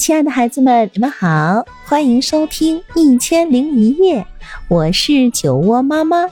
[0.00, 4.22] 亲爱的孩子们，你们好，欢迎收听《一千零一夜》，
[4.66, 6.26] 我是酒窝妈妈。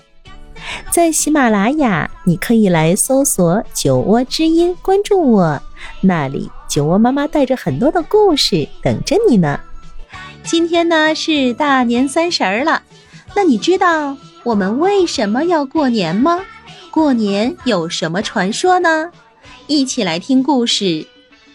[0.91, 5.61] 在喜马拉雅，你可以来搜索“酒窝之音”，关注我，
[6.01, 9.61] 那里酒窝妈妈带着很多的故事等着你呢。
[10.43, 12.82] 今天呢是大年三十儿了，
[13.37, 16.41] 那你知道我们为什么要过年吗？
[16.91, 19.11] 过年有什么传说呢？
[19.66, 20.85] 一起来听故事《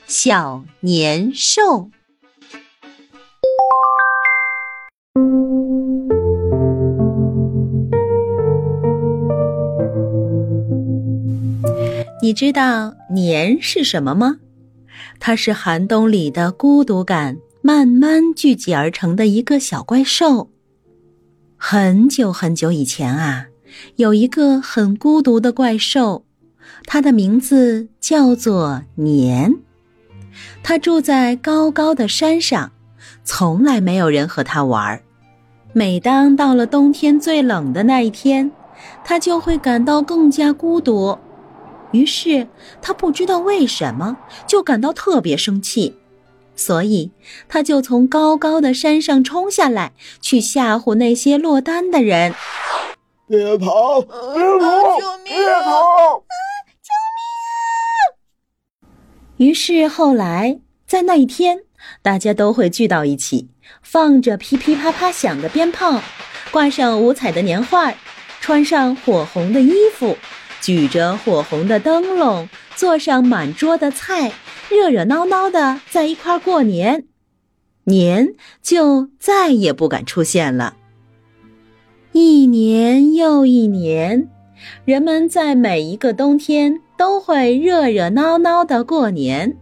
[0.05, 1.61] 小年兽》。
[12.23, 14.37] 你知道年是什么吗？
[15.19, 20.49] 它是寒冬里的孤独感慢慢聚集而成的一个小怪兽。
[21.57, 23.47] 很久很久以前啊，
[23.97, 26.23] 有一个很孤独的怪兽，
[26.85, 29.55] 它的名字叫做年。
[30.63, 32.71] 它住在高高的山上，
[33.25, 35.03] 从来没有人和它玩儿。
[35.73, 38.49] 每当到了冬天最冷的那一天，
[39.03, 41.19] 它就会感到更加孤独。
[41.93, 42.47] 于是
[42.81, 45.95] 他不知道为什么就感到特别生气，
[46.55, 47.11] 所以
[47.47, 52.33] 他就从高高的山上冲下来，去吓唬那些落单的人。
[53.27, 54.01] 别跑！
[54.01, 54.99] 别跑！
[54.99, 55.25] 救命！
[55.25, 56.23] 别跑！
[56.81, 57.23] 救命
[58.81, 58.91] 啊！
[59.37, 61.59] 于是后来在那一天，
[62.01, 63.49] 大家都会聚到一起，
[63.81, 66.01] 放着噼噼啪啪响的鞭炮，
[66.51, 67.93] 挂上五彩的年画，
[68.41, 70.17] 穿上火红的衣服。
[70.63, 74.31] 举着火红的灯笼，做上满桌的菜，
[74.69, 77.03] 热热闹闹的在一块过年，
[77.83, 80.77] 年就再也不敢出现了。
[82.13, 84.29] 一年又一年，
[84.85, 89.57] 人们在每一个冬天都会热热闹闹的过年。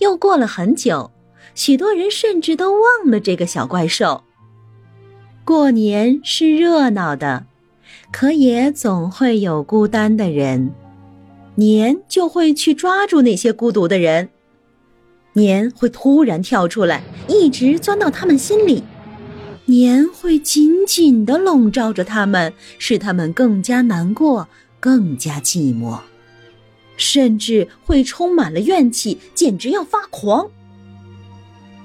[0.00, 1.10] 又过了很久，
[1.54, 4.22] 许多人甚至都忘了这个小怪兽。
[5.46, 7.46] 过年是热闹的。
[8.12, 10.72] 可也总会有孤单的人，
[11.54, 14.28] 年就会去抓住那些孤独的人，
[15.32, 18.82] 年会突然跳出来，一直钻到他们心里，
[19.66, 24.48] 年会紧紧地笼罩着他们，使他们更加难过，
[24.80, 26.00] 更加寂寞，
[26.96, 30.50] 甚至会充满了怨气，简直要发狂。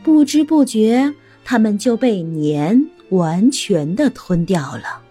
[0.03, 1.13] 不知不觉，
[1.43, 5.04] 他们就被年完全的吞掉了。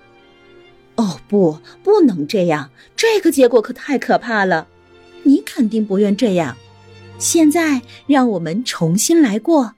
[0.97, 2.71] 哦不，不能这样！
[2.95, 4.69] 这个结果可太可怕了。
[5.25, 6.57] 你肯定不愿这样。
[7.19, 9.75] 现在，让我们重新来过。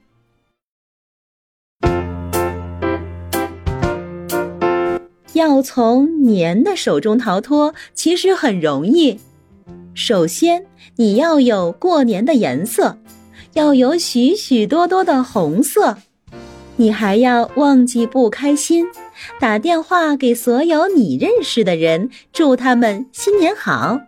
[5.33, 9.21] 要从年的手中逃脱，其实很容易。
[9.95, 10.67] 首先，
[10.97, 12.99] 你要有过年的颜色，
[13.53, 15.99] 要有许许多多的红色。
[16.77, 18.87] 你还要忘记不开心。
[19.41, 24.01] 打电话给所有你认识的人，祝他们新年好。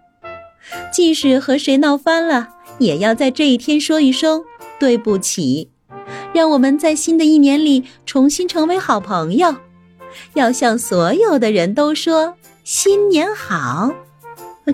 [0.92, 2.48] 即使和谁闹翻了，
[2.78, 4.44] 也要在这一天说一声
[4.78, 5.70] 对不起。
[6.34, 9.54] 让我们在新的一年里重新成为好朋友。
[10.34, 13.92] 要向所有的人都说新年好。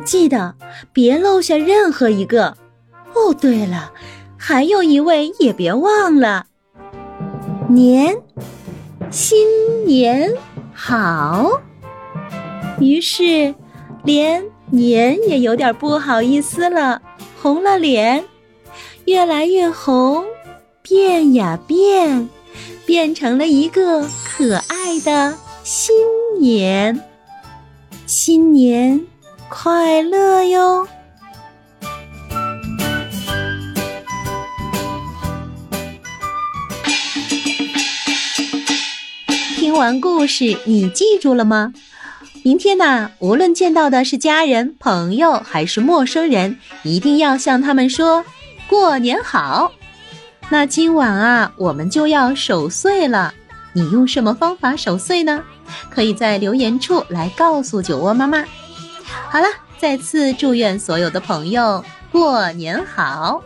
[0.05, 0.57] 记得
[0.93, 2.57] 别漏下任何一个。
[3.15, 3.93] 哦，对了，
[4.37, 6.47] 还有一位也别忘了。
[7.69, 8.17] 年。
[9.11, 10.33] 新年
[10.73, 11.61] 好。
[12.81, 13.55] 于是，
[14.03, 17.01] 连年也有点不好意思了，
[17.41, 18.25] 红了脸，
[19.05, 20.25] 越来越红，
[20.83, 22.29] 变呀变，
[22.85, 25.95] 变成了一个可爱的新
[26.41, 27.01] 年。
[28.07, 29.07] 新年
[29.49, 30.87] 快乐哟！
[39.75, 41.73] 听完故事，你记住了吗？
[42.45, 48.25] 明天呢，无论见到的是家人、朋友还是陌生人，一定要向他们说
[48.71, 49.73] “过年好”。
[50.49, 53.35] 那今晚啊，我们就要守岁了。
[53.73, 55.43] 你用什么方法守岁呢？
[55.91, 58.45] 可以在留言处来告诉酒窝妈妈。
[59.29, 63.43] 好了，再次祝愿所有的朋友过年好。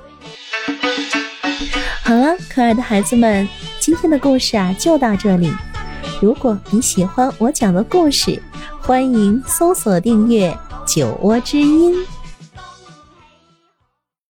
[2.04, 3.48] 好了，可爱的孩子们，
[3.80, 5.50] 今天的故事啊，就到这里。
[6.20, 8.42] 如果你喜欢我讲的故事，
[8.80, 11.94] 欢迎搜索订阅“酒窝之音”。